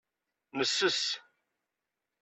Nesses. 0.57 0.99